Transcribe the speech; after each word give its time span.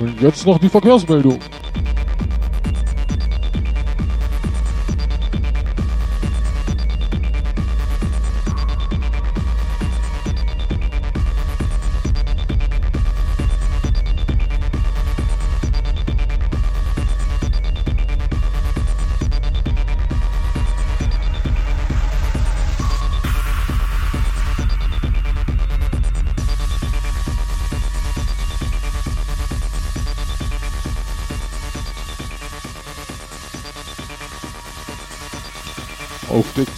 Und 0.00 0.20
jetzt 0.20 0.46
noch 0.46 0.58
die 0.58 0.68
Verkehrsmeldung. 0.68 1.38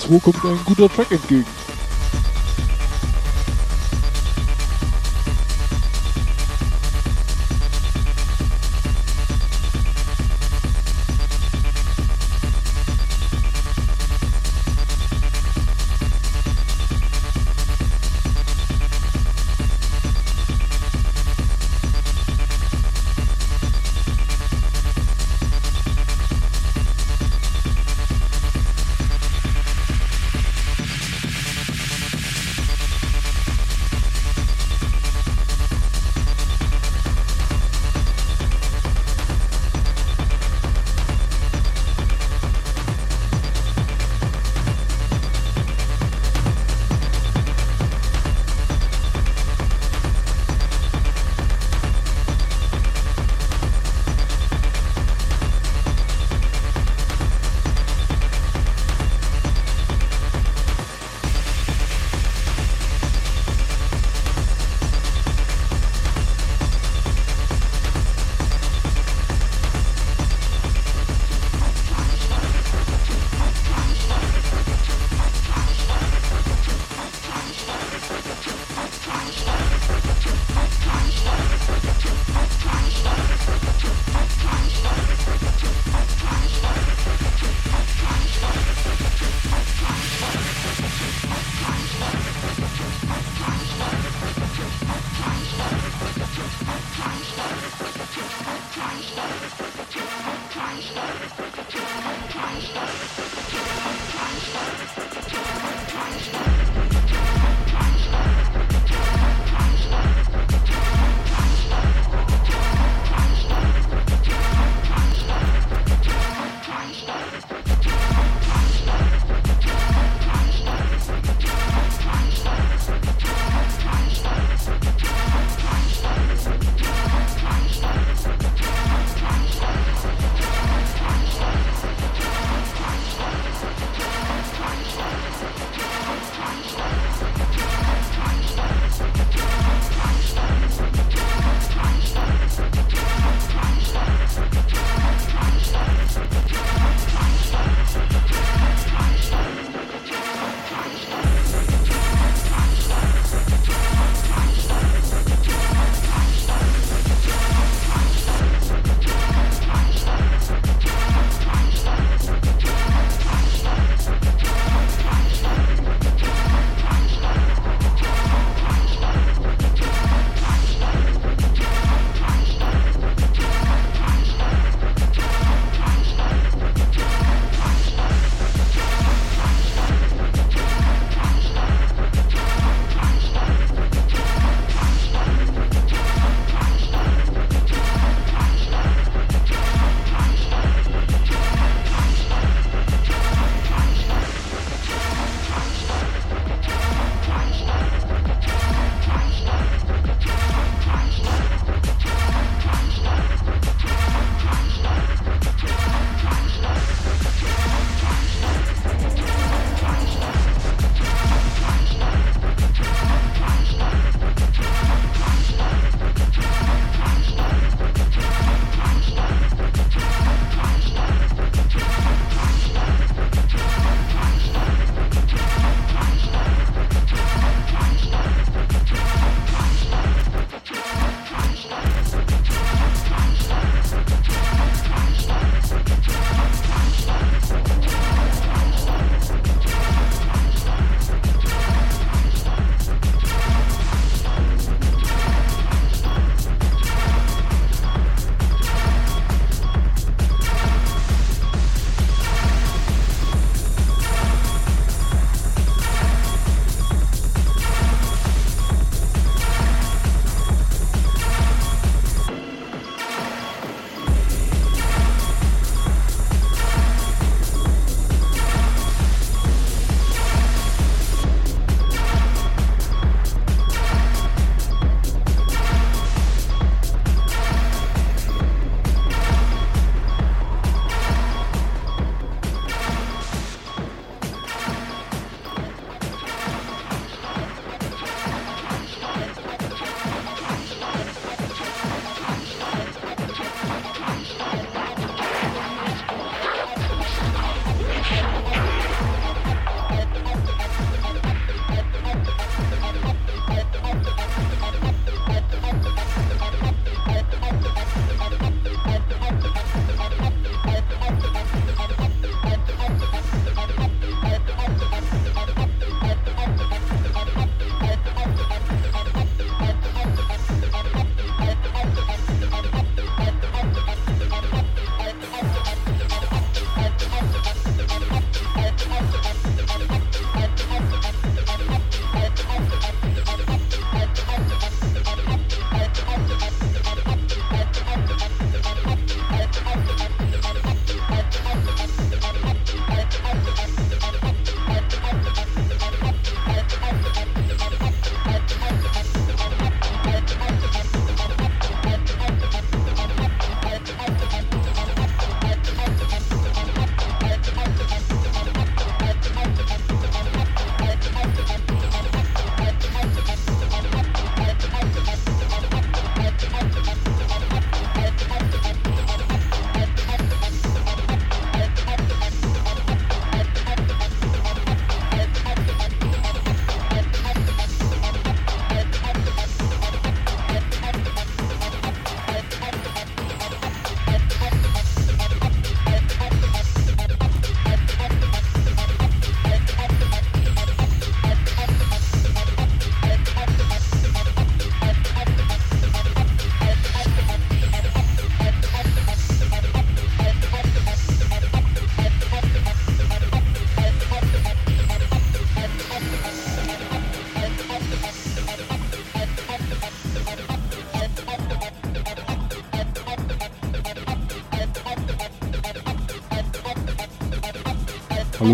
2 0.07 0.21
kommt 0.21 0.45
ein 0.45 0.59
guter 0.65 0.89
Track 0.89 1.11
entgegen. 1.11 1.47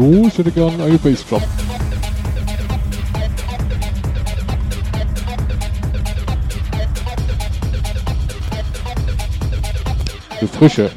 Hallo, 0.03 0.27
ich 0.27 0.37
hätte 0.37 0.51
gern 0.51 0.81
eine 0.81 0.99
Bassdrum. 0.99 1.41
Eine 10.41 10.49
frische. 10.49 10.91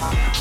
Bye. 0.00 0.37